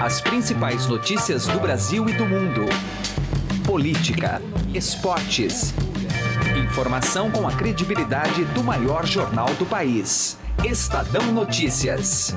[0.00, 2.64] As principais notícias do Brasil e do mundo.
[3.66, 4.40] Política,
[4.72, 5.74] esportes.
[6.64, 10.38] Informação com a credibilidade do maior jornal do país.
[10.64, 12.34] Estadão Notícias.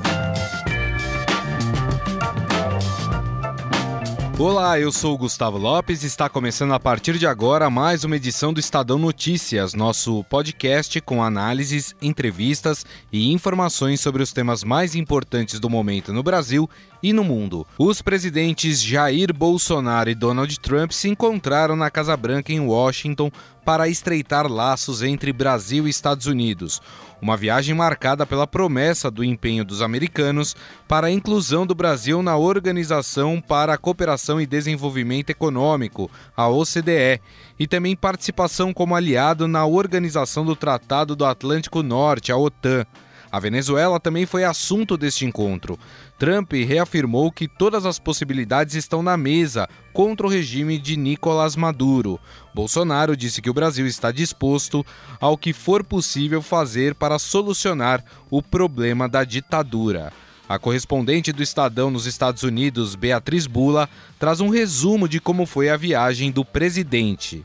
[4.38, 8.52] Olá, eu sou Gustavo Lopes e está começando a partir de agora mais uma edição
[8.52, 15.62] do Estadão Notícias, nosso podcast com análises, entrevistas e informações sobre os temas mais importantes
[15.62, 16.70] do momento no Brasil
[17.04, 17.68] e no mundo.
[17.78, 23.30] Os presidentes Jair Bolsonaro e Donald Trump se encontraram na Casa Branca em Washington
[23.66, 26.82] para estreitar laços entre Brasil e Estados Unidos.
[27.22, 30.56] Uma viagem marcada pela promessa do empenho dos americanos
[30.88, 37.22] para a inclusão do Brasil na Organização para a Cooperação e Desenvolvimento Econômico, a OCDE,
[37.58, 42.86] e também participação como aliado na Organização do Tratado do Atlântico Norte, a OTAN.
[43.34, 45.80] A Venezuela também foi assunto deste encontro.
[46.20, 52.20] Trump reafirmou que todas as possibilidades estão na mesa contra o regime de Nicolás Maduro.
[52.54, 54.86] Bolsonaro disse que o Brasil está disposto
[55.20, 60.14] ao que for possível fazer para solucionar o problema da ditadura.
[60.48, 65.70] A correspondente do Estadão nos Estados Unidos, Beatriz Bula, traz um resumo de como foi
[65.70, 67.44] a viagem do presidente.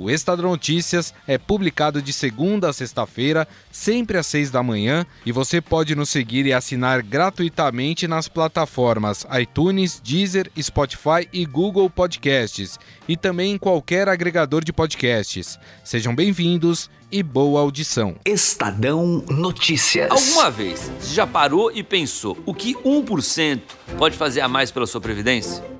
[0.00, 5.30] O Estadão Notícias é publicado de segunda a sexta-feira, sempre às seis da manhã, e
[5.30, 12.78] você pode nos seguir e assinar gratuitamente nas plataformas iTunes, Deezer, Spotify e Google Podcasts,
[13.06, 15.58] e também em qualquer agregador de podcasts.
[15.84, 18.16] Sejam bem-vindos e boa audição.
[18.24, 20.10] Estadão Notícias.
[20.10, 23.60] Alguma vez você já parou e pensou o que 1%
[23.98, 25.62] pode fazer a mais pela sua previdência?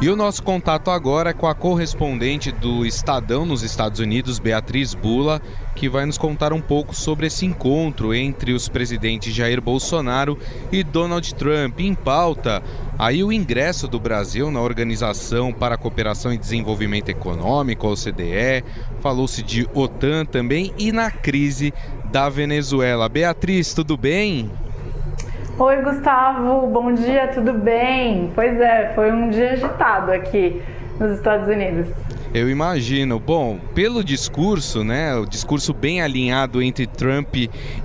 [0.00, 4.94] E o nosso contato agora é com a correspondente do Estadão nos Estados Unidos, Beatriz
[4.94, 5.42] Bula,
[5.74, 10.38] que vai nos contar um pouco sobre esse encontro entre os presidentes Jair Bolsonaro
[10.70, 11.80] e Donald Trump.
[11.80, 12.62] Em pauta,
[12.96, 18.64] aí o ingresso do Brasil na Organização para a Cooperação e Desenvolvimento Econômico, OCDE,
[19.00, 23.08] falou-se de OTAN também e na crise da Venezuela.
[23.08, 24.48] Beatriz, tudo bem?
[25.60, 28.30] Oi, Gustavo, bom dia, tudo bem?
[28.32, 30.62] Pois é, foi um dia agitado aqui
[31.00, 31.88] nos Estados Unidos.
[32.32, 33.18] Eu imagino.
[33.18, 37.34] Bom, pelo discurso, né, o discurso bem alinhado entre Trump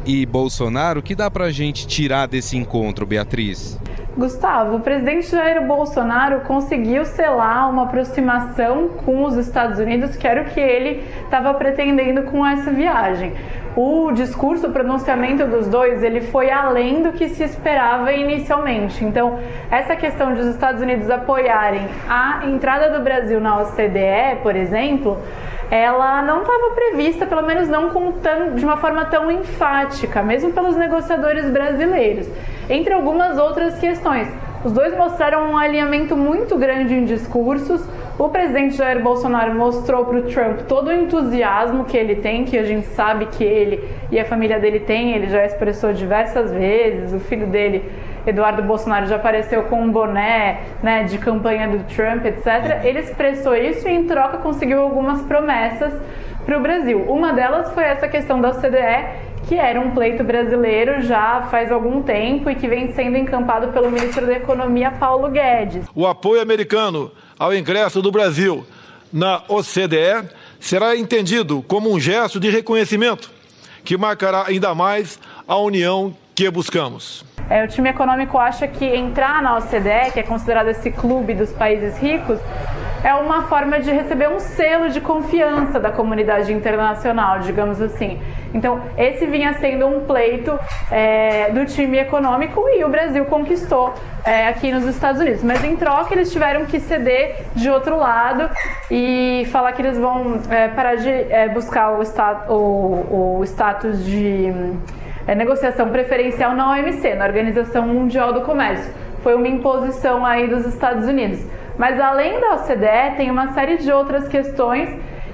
[0.05, 3.79] e Bolsonaro, o que dá pra gente tirar desse encontro, Beatriz?
[4.15, 10.43] Gustavo, o presidente Jair Bolsonaro conseguiu selar uma aproximação com os Estados Unidos, que era
[10.43, 13.33] o que ele estava pretendendo com essa viagem
[13.75, 19.03] o discurso, o pronunciamento dos dois, ele foi além do que se esperava inicialmente.
[19.03, 19.39] Então,
[19.71, 25.17] essa questão de os Estados Unidos apoiarem a entrada do Brasil na OCDE, por exemplo,
[25.71, 27.89] ela não estava prevista, pelo menos não
[28.21, 32.27] tão, de uma forma tão enfática, mesmo pelos negociadores brasileiros,
[32.69, 34.27] entre algumas outras questões.
[34.63, 37.85] Os dois mostraram um alinhamento muito grande em discursos.
[38.23, 42.57] O presidente Jair Bolsonaro mostrou para o Trump todo o entusiasmo que ele tem, que
[42.57, 45.11] a gente sabe que ele e a família dele têm.
[45.11, 47.11] Ele já expressou diversas vezes.
[47.11, 47.83] O filho dele,
[48.25, 52.85] Eduardo Bolsonaro, já apareceu com um boné né, de campanha do Trump, etc.
[52.85, 55.93] Ele expressou isso e, em troca, conseguiu algumas promessas
[56.45, 57.03] para o Brasil.
[57.09, 62.01] Uma delas foi essa questão da OCDE que era um pleito brasileiro já faz algum
[62.01, 65.85] tempo e que vem sendo encampado pelo ministro da Economia Paulo Guedes.
[65.93, 68.65] O apoio americano ao ingresso do Brasil
[69.11, 70.29] na OCDE
[70.59, 73.29] será entendido como um gesto de reconhecimento
[73.83, 77.25] que marcará ainda mais a união que buscamos.
[77.49, 81.51] É, o time econômico acha que entrar na OCDE, que é considerado esse clube dos
[81.51, 82.39] países ricos,
[83.03, 88.19] é uma forma de receber um selo de confiança da comunidade internacional, digamos assim.
[88.53, 90.57] Então, esse vinha sendo um pleito
[90.89, 93.93] é, do time econômico e o Brasil conquistou
[94.25, 95.43] é, aqui nos Estados Unidos.
[95.43, 98.49] Mas em troca, eles tiveram que ceder de outro lado
[98.89, 102.03] e falar que eles vão é, parar de é, buscar o,
[102.49, 104.53] o, o status de
[105.27, 108.93] é, negociação preferencial na OMC, na Organização Mundial do Comércio.
[109.21, 111.39] Foi uma imposição aí dos Estados Unidos.
[111.77, 114.89] Mas além da OCDE, tem uma série de outras questões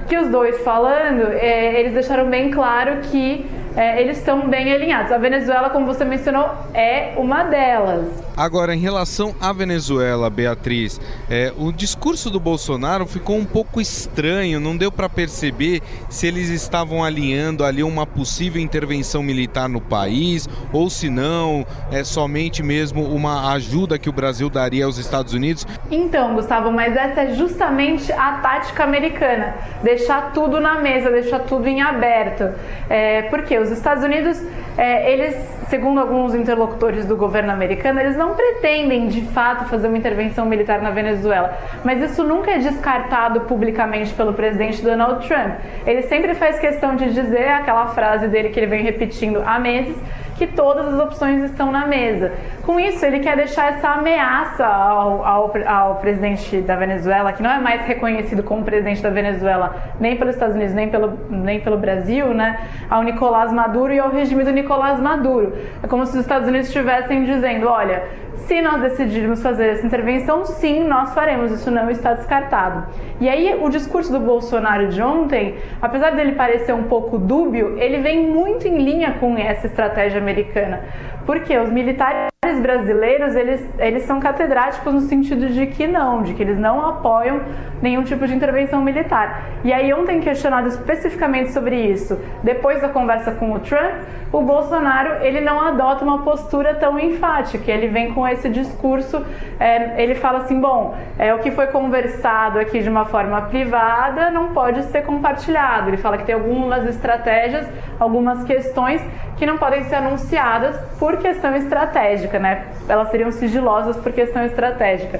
[0.07, 3.45] que os dois falando, é, eles deixaram bem claro que
[3.79, 5.09] é, eles estão bem alinhados.
[5.09, 8.09] A Venezuela, como você mencionou, é uma delas.
[8.35, 10.99] Agora, em relação à Venezuela, Beatriz,
[11.29, 16.49] é, o discurso do Bolsonaro ficou um pouco estranho, não deu para perceber se eles
[16.49, 23.05] estavam alinhando ali uma possível intervenção militar no país ou se não, é somente mesmo
[23.05, 25.65] uma ajuda que o Brasil daria aos Estados Unidos.
[25.89, 31.65] Então, Gustavo, mas essa é justamente a tática americana, deixar tudo na mesa, deixar tudo
[31.65, 32.53] em aberto.
[32.89, 34.41] É, porque os Estados Unidos,
[34.77, 35.35] é, eles,
[35.69, 40.81] segundo alguns interlocutores do governo americano, eles não pretendem de fato fazer uma intervenção militar
[40.81, 41.57] na Venezuela.
[41.83, 45.59] Mas isso nunca é descartado publicamente pelo presidente Donald Trump.
[45.85, 49.97] Ele sempre faz questão de dizer aquela frase dele que ele vem repetindo há meses
[50.39, 52.31] que todas as opções estão na mesa.
[52.65, 57.51] Com isso, ele quer deixar essa ameaça ao, ao, ao, presidente da Venezuela, que não
[57.51, 61.77] é mais reconhecido como presidente da Venezuela nem pelos Estados Unidos, nem pelo, nem pelo
[61.77, 62.57] Brasil, né?
[62.89, 65.53] ao Nicolás Maduro e ao regime do Nicolás Maduro.
[65.83, 68.03] É como se os Estados Unidos estivessem dizendo: olha,
[68.47, 72.87] se nós decidirmos fazer essa intervenção, sim, nós faremos, isso não está descartado.
[73.19, 77.99] E aí, o discurso do Bolsonaro de ontem, apesar dele parecer um pouco dúbio, ele
[77.99, 80.81] vem muito em linha com essa estratégia americana.
[81.25, 86.41] Porque os militares brasileiros, eles, eles são catedráticos no sentido de que não, de que
[86.41, 87.41] eles não apoiam
[87.81, 89.43] nenhum tipo de intervenção militar.
[89.63, 93.93] E aí ontem questionado especificamente sobre isso, depois da conversa com o Trump,
[94.31, 99.25] o Bolsonaro, ele não adota uma postura tão enfática, ele vem com esse discurso,
[99.59, 104.29] é, ele fala assim, bom, é, o que foi conversado aqui de uma forma privada
[104.29, 105.89] não pode ser compartilhado.
[105.89, 107.67] Ele fala que tem algumas estratégias,
[107.99, 109.01] algumas questões
[109.37, 112.65] que não podem ser anunciadas por questão estratégica, né?
[112.87, 115.19] Elas seriam sigilosas por questão estratégica.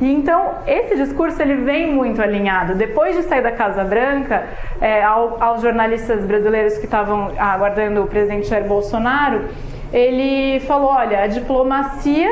[0.00, 2.74] E então esse discurso ele vem muito alinhado.
[2.74, 4.44] Depois de sair da Casa Branca,
[4.80, 9.46] é, ao, aos jornalistas brasileiros que estavam aguardando o presidente Jair Bolsonaro,
[9.92, 12.28] ele falou: olha, a diplomacia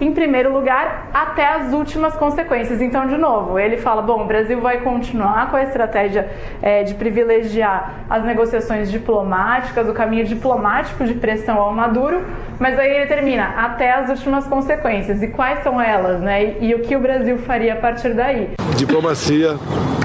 [0.00, 2.80] em primeiro lugar até as últimas consequências.
[2.80, 6.30] Então, de novo, ele fala: bom, o Brasil vai continuar com a estratégia
[6.62, 12.24] é, de privilegiar as negociações diplomáticas, o caminho diplomático de pressão ao Maduro,
[12.58, 15.22] mas aí ele termina até as últimas consequências.
[15.22, 16.56] E quais são elas, né?
[16.60, 18.50] E, e o que o Brasil faria a partir daí?
[18.76, 19.56] Diplomacia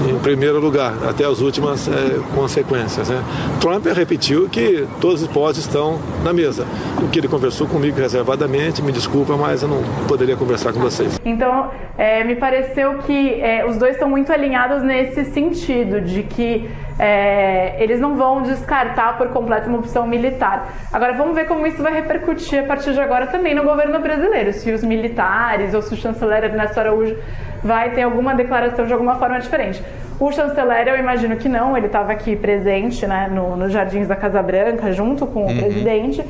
[0.10, 3.10] em primeiro lugar, até as últimas é, consequências.
[3.10, 3.24] Né?
[3.60, 6.66] Trump repetiu que todas as hipóteses estão na mesa.
[7.02, 11.20] O que ele conversou comigo reservadamente, me desculpa, mas eu não poderia conversar com vocês.
[11.24, 16.70] Então, é, me pareceu que é, os dois estão muito alinhados nesse sentido, de que
[17.00, 20.72] é, eles não vão descartar por completo uma opção militar.
[20.92, 24.54] Agora, vamos ver como isso vai repercutir a partir de agora também no governo brasileiro,
[24.54, 27.18] se os militares ou se o chanceler Ernesto Araújo
[27.64, 29.82] vai ter alguma declaração de alguma forma diferente.
[30.20, 34.16] O chanceler, eu imagino que não, ele estava aqui presente né, no, nos jardins da
[34.16, 35.58] Casa Branca, junto com o uhum.
[35.58, 36.24] presidente,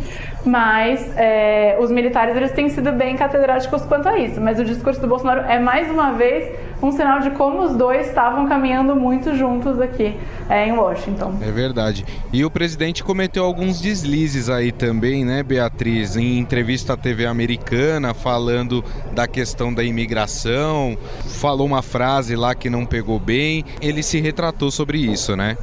[0.46, 4.42] mas é, os militares eles têm sido bem catedráticos quanto a isso.
[4.42, 6.50] Mas o discurso do Bolsonaro é mais uma vez
[6.82, 10.18] um sinal de como os dois estavam caminhando muito juntos aqui
[10.50, 11.36] é, em Washington.
[11.42, 12.06] É verdade.
[12.34, 16.18] E o presidente cometeu alguns deslizes aí também, né, Beatriz?
[16.18, 18.84] Em entrevista à TV americana, falando
[19.14, 20.98] da questão da imigração,
[21.40, 23.64] falou uma frase lá que não pegou bem.
[23.80, 25.56] Ele se retratou sobre isso, né?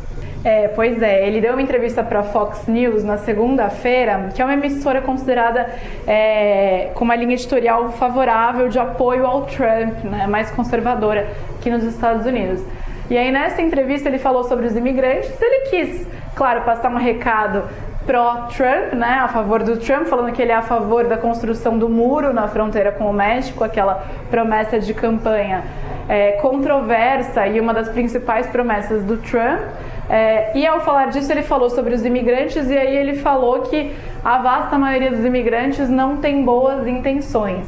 [0.45, 4.45] É, pois é, ele deu uma entrevista para a Fox News na segunda-feira, que é
[4.45, 5.69] uma emissora considerada
[6.07, 11.83] é, com uma linha editorial favorável de apoio ao Trump, né, mais conservadora aqui nos
[11.83, 12.63] Estados Unidos.
[13.11, 17.65] E aí nessa entrevista ele falou sobre os imigrantes, ele quis, claro, passar um recado
[18.07, 21.89] pró-Trump, né, a favor do Trump, falando que ele é a favor da construção do
[21.89, 25.65] muro na fronteira com o México, aquela promessa de campanha
[26.09, 29.61] é, controversa e uma das principais promessas do Trump.
[30.09, 33.95] É, e ao falar disso, ele falou sobre os imigrantes, e aí ele falou que
[34.25, 37.67] a vasta maioria dos imigrantes não tem boas intenções.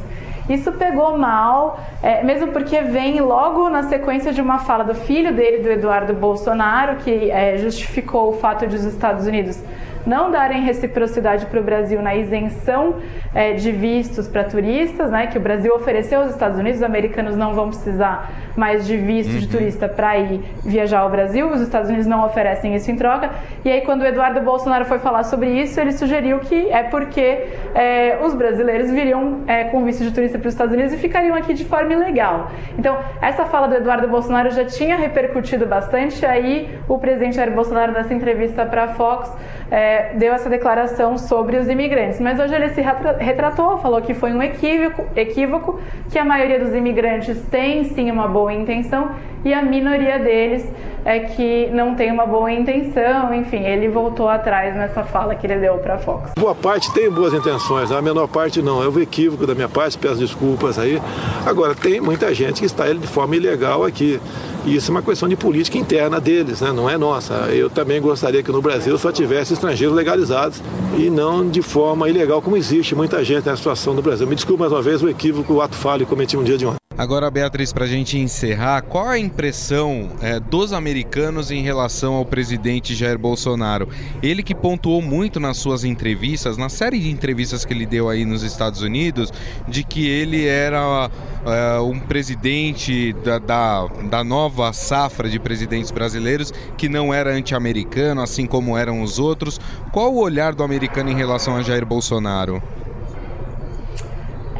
[0.48, 5.32] Isso pegou mal, é, mesmo porque vem logo na sequência de uma fala do filho
[5.32, 9.62] dele, do Eduardo Bolsonaro, que é, justificou o fato de os Estados Unidos
[10.06, 12.96] não darem reciprocidade para o Brasil na isenção
[13.34, 17.36] é, de vistos para turistas, né, que o Brasil ofereceu aos Estados Unidos, os americanos
[17.36, 19.38] não vão precisar mais de visto uhum.
[19.38, 23.30] de turista para ir viajar ao Brasil, os Estados Unidos não oferecem isso em troca.
[23.64, 27.46] E aí, quando o Eduardo Bolsonaro foi falar sobre isso, ele sugeriu que é porque
[27.74, 31.36] é, os brasileiros viriam é, com visto de turista para os Estados Unidos e ficariam
[31.36, 32.50] aqui de forma ilegal.
[32.78, 37.92] Então, essa fala do Eduardo Bolsonaro já tinha repercutido bastante, aí o presidente Jair Bolsonaro,
[37.92, 39.32] nessa entrevista para a Fox,
[39.70, 42.20] é, deu essa declaração sobre os imigrantes.
[42.20, 42.82] Mas hoje ele se
[43.18, 45.80] retratou, falou que foi um equívoco, equívoco,
[46.10, 49.10] que a maioria dos imigrantes tem sim uma boa boa intenção
[49.44, 50.64] e a minoria deles
[51.04, 53.34] é que não tem uma boa intenção.
[53.34, 56.32] Enfim, ele voltou atrás nessa fala que ele deu para a Fox.
[56.38, 58.82] Boa parte tem boas intenções, a menor parte não.
[58.82, 61.00] É um equívoco da minha parte, peço desculpas aí.
[61.46, 64.20] Agora, tem muita gente que está de forma ilegal aqui.
[64.66, 66.70] E isso é uma questão de política interna deles, né?
[66.70, 67.32] não é nossa.
[67.50, 70.62] Eu também gostaria que no Brasil só tivesse estrangeiros legalizados
[70.98, 74.26] e não de forma ilegal, como existe muita gente nessa situação no Brasil.
[74.26, 76.66] Me desculpe mais uma vez o equívoco, o ato falho que cometi um dia de
[76.66, 76.79] ontem.
[77.00, 82.26] Agora, Beatriz, para a gente encerrar, qual a impressão é, dos americanos em relação ao
[82.26, 83.88] presidente Jair Bolsonaro?
[84.22, 88.26] Ele que pontuou muito nas suas entrevistas, na série de entrevistas que ele deu aí
[88.26, 89.32] nos Estados Unidos,
[89.66, 91.10] de que ele era
[91.46, 98.20] é, um presidente da, da, da nova safra de presidentes brasileiros que não era anti-americano,
[98.20, 99.58] assim como eram os outros.
[99.90, 102.62] Qual o olhar do americano em relação a Jair Bolsonaro?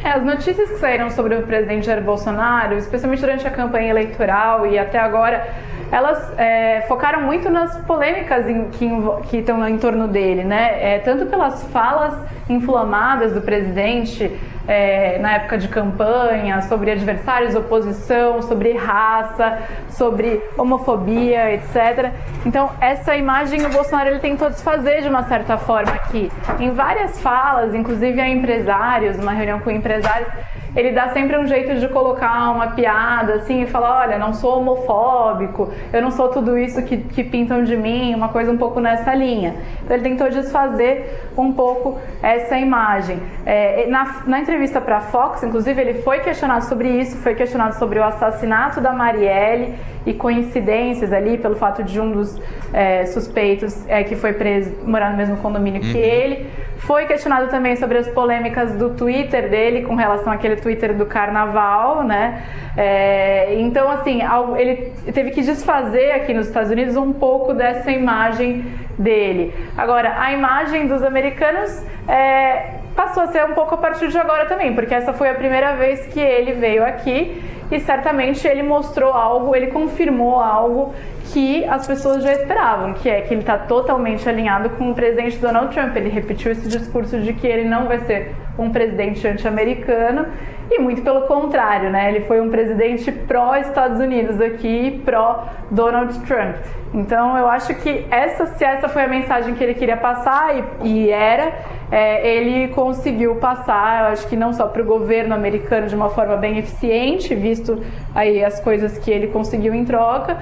[0.03, 4.65] É, as notícias que saíram sobre o presidente Jair Bolsonaro, especialmente durante a campanha eleitoral
[4.65, 5.47] e até agora,
[5.91, 8.89] elas é, focaram muito nas polêmicas em, que,
[9.29, 10.95] que estão em torno dele, né?
[10.95, 12.17] É, tanto pelas falas
[12.49, 14.31] inflamadas do presidente
[14.67, 22.11] é, na época de campanha, sobre adversários, oposição, sobre raça, sobre homofobia, etc.
[22.45, 26.31] Então, essa imagem o Bolsonaro ele tentou desfazer de uma certa forma aqui.
[26.59, 30.29] Em várias falas, inclusive a empresários, uma reunião com empresários,
[30.75, 34.59] ele dá sempre um jeito de colocar uma piada assim e falar: olha, não sou
[34.59, 38.79] homofóbico, eu não sou tudo isso que, que pintam de mim, uma coisa um pouco
[38.79, 39.55] nessa linha.
[39.83, 43.19] Então ele tentou desfazer um pouco essa imagem.
[43.45, 47.75] É, na, na entrevista para a Fox, inclusive, ele foi questionado sobre isso, foi questionado
[47.75, 49.75] sobre o assassinato da Marielle
[50.05, 52.41] e coincidências ali pelo fato de um dos
[52.73, 55.91] é, suspeitos é, que foi preso morar no mesmo condomínio uhum.
[55.91, 56.47] que ele.
[56.77, 62.03] Foi questionado também sobre as polêmicas do Twitter dele com relação àquele Twitter do carnaval,
[62.03, 62.41] né?
[62.75, 64.19] É, então, assim,
[64.57, 68.65] ele teve que desfazer aqui nos Estados Unidos um pouco dessa imagem
[68.97, 69.53] dele.
[69.77, 74.45] Agora, a imagem dos americanos é, passou a ser um pouco a partir de agora
[74.45, 79.13] também, porque essa foi a primeira vez que ele veio aqui e certamente ele mostrou
[79.13, 80.93] algo, ele confirmou algo
[81.31, 85.37] que as pessoas já esperavam, que é que ele está totalmente alinhado com o presidente
[85.37, 85.95] Donald Trump.
[85.95, 90.25] Ele repetiu esse discurso de que ele não vai ser um presidente anti-americano
[90.69, 92.09] e muito pelo contrário, né?
[92.09, 96.55] Ele foi um presidente pró-Estados Unidos aqui, pró-Donald Trump.
[96.93, 100.87] Então eu acho que essa, se essa foi a mensagem que ele queria passar e,
[100.87, 101.53] e era,
[101.91, 106.09] é, ele conseguiu passar, eu acho que não só para o governo americano de uma
[106.09, 107.81] forma bem eficiente, visto
[108.13, 110.37] aí as coisas que ele conseguiu em troca,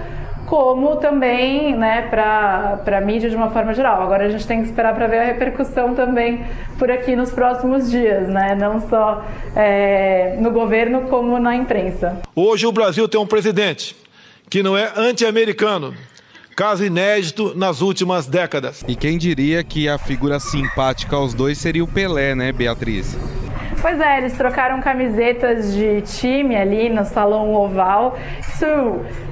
[0.49, 4.01] como também né, para a mídia de uma forma geral.
[4.01, 6.43] Agora a gente tem que esperar para ver a repercussão também
[6.79, 8.55] por aqui nos próximos dias, né?
[8.55, 9.23] não só
[9.55, 12.19] é, no governo como na imprensa.
[12.35, 13.95] Hoje o Brasil tem um presidente
[14.49, 15.93] que não é anti-americano.
[16.55, 18.83] Caso inédito nas últimas décadas.
[18.87, 23.15] E quem diria que a figura simpática aos dois seria o Pelé, né, Beatriz?
[23.81, 28.19] Pois é, eles trocaram camisetas de time ali no salão oval.
[28.39, 28.65] Isso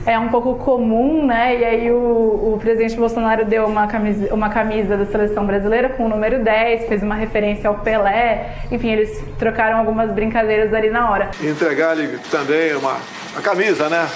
[0.06, 1.58] é um pouco comum, né?
[1.60, 6.06] E aí o, o presidente Bolsonaro deu uma camisa, uma camisa da seleção brasileira com
[6.06, 8.56] o número 10, fez uma referência ao Pelé.
[8.72, 11.30] Enfim, eles trocaram algumas brincadeiras ali na hora.
[11.44, 12.98] Entregar-lhe também uma
[13.36, 14.08] a camisa, né?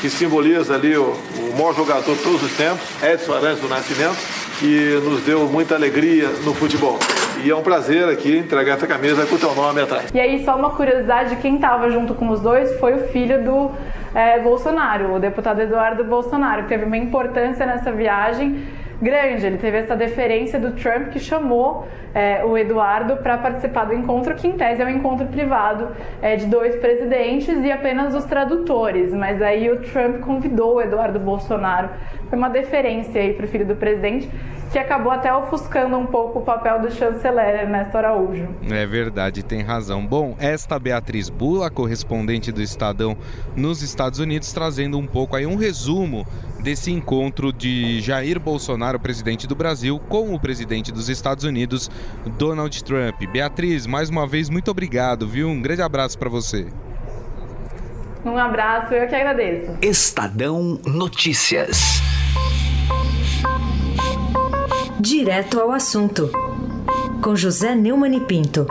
[0.00, 4.16] Que simboliza ali o, o maior jogador de todos os tempos, Edson Arantes do Nascimento,
[4.60, 6.98] que nos deu muita alegria no futebol.
[7.42, 10.10] E é um prazer aqui entregar essa camisa com o teu nome atrás.
[10.12, 13.70] E aí, só uma curiosidade: quem estava junto com os dois foi o filho do
[14.14, 18.62] é, Bolsonaro, o deputado Eduardo Bolsonaro, que teve uma importância nessa viagem
[19.00, 19.46] grande.
[19.46, 24.34] Ele teve essa deferência do Trump que chamou é, o Eduardo para participar do encontro,
[24.34, 25.88] que em tese é um encontro privado
[26.20, 29.14] é, de dois presidentes e apenas os tradutores.
[29.14, 31.88] Mas aí o Trump convidou o Eduardo Bolsonaro.
[32.30, 34.30] Foi uma deferência aí para o filho do presidente
[34.70, 38.48] que acabou até ofuscando um pouco o papel do chanceler Ernesto Araújo.
[38.70, 40.06] É verdade, tem razão.
[40.06, 43.16] Bom, esta Beatriz Bula, correspondente do Estadão
[43.56, 46.24] nos Estados Unidos, trazendo um pouco aí um resumo
[46.62, 51.90] desse encontro de Jair Bolsonaro, presidente do Brasil, com o presidente dos Estados Unidos,
[52.38, 53.20] Donald Trump.
[53.32, 55.48] Beatriz, mais uma vez, muito obrigado, viu?
[55.48, 56.68] Um grande abraço para você.
[58.24, 59.76] Um abraço, eu que agradeço.
[59.82, 62.09] Estadão Notícias.
[65.00, 66.30] Direto ao assunto,
[67.24, 68.66] com José Neumann e Pinto.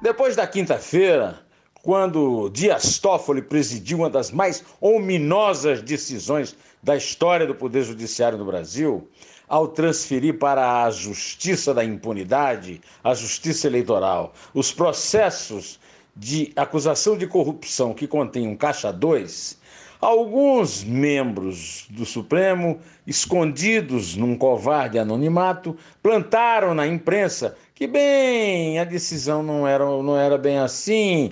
[0.00, 1.38] Depois da quinta-feira,
[1.82, 8.46] quando Dias Toffoli presidiu uma das mais ominosas decisões da história do Poder Judiciário no
[8.46, 9.06] Brasil,
[9.46, 15.78] ao transferir para a justiça da impunidade, a justiça eleitoral, os processos
[16.16, 19.60] de acusação de corrupção que contém um caixa 2,
[20.02, 29.44] alguns membros do Supremo, escondidos num covarde anonimato, plantaram na imprensa que, bem, a decisão
[29.44, 31.30] não era, não era bem assim,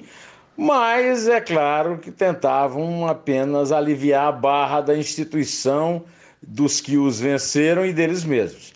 [0.57, 6.05] mas é claro que tentavam apenas aliviar a barra da instituição
[6.41, 8.73] dos que os venceram e deles mesmos.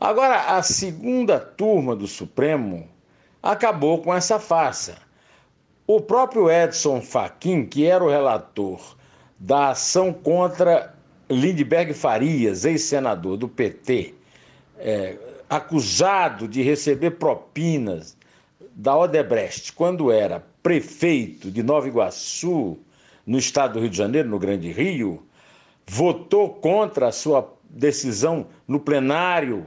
[0.00, 2.88] Agora, a segunda turma do Supremo
[3.40, 4.96] acabou com essa farsa.
[5.86, 8.96] O próprio Edson Fachin, que era o relator
[9.38, 10.94] da ação contra
[11.28, 14.14] Lindbergh Farias, ex-senador do PT,
[14.78, 15.16] é,
[15.48, 18.16] acusado de receber propinas
[18.74, 22.78] da Odebrecht quando era prefeito de Nova Iguaçu,
[23.26, 25.26] no estado do Rio de Janeiro, no Grande Rio,
[25.86, 29.66] votou contra a sua decisão no plenário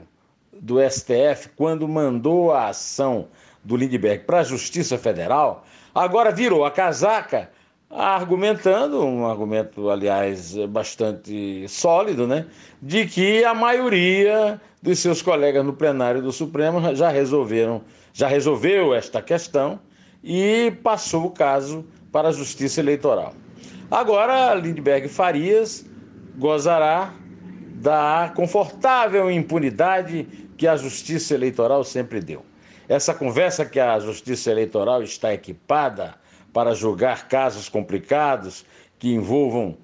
[0.53, 3.27] do STF quando mandou a ação
[3.63, 7.51] do Lindbergh para a Justiça Federal, agora virou a casaca
[7.89, 12.45] argumentando, um argumento, aliás, bastante sólido, né,
[12.81, 17.81] de que a maioria dos seus colegas no plenário do Supremo já resolveram,
[18.13, 19.79] já resolveu esta questão
[20.23, 23.33] e passou o caso para a Justiça Eleitoral.
[23.89, 25.85] Agora, Lindbergh Farias
[26.37, 27.13] gozará
[27.75, 30.27] da confortável impunidade
[30.57, 32.45] que a Justiça Eleitoral sempre deu.
[32.87, 36.15] Essa conversa que a Justiça Eleitoral está equipada
[36.53, 38.65] para julgar casos complicados
[38.97, 39.77] que envolvam,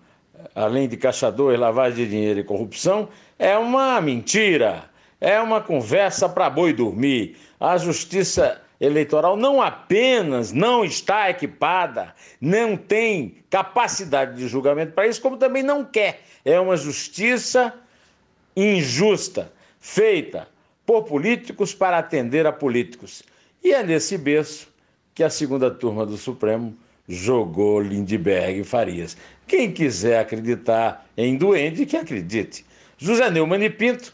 [0.53, 4.89] além de caçadores, lavagem de dinheiro e corrupção, é uma mentira.
[5.19, 7.37] É uma conversa para boi dormir.
[7.59, 15.21] A Justiça Eleitoral não apenas não está equipada, não tem capacidade de julgamento para isso,
[15.21, 16.21] como também não quer.
[16.43, 17.73] É uma justiça
[18.55, 20.47] injusta, feita
[20.85, 23.23] por políticos para atender a políticos.
[23.63, 24.67] E é nesse berço
[25.15, 26.75] que a segunda turma do Supremo
[27.07, 29.15] jogou Lindbergh e Farias.
[29.47, 32.65] Quem quiser acreditar em duende, que acredite.
[32.97, 34.13] José Neumann e Pinto,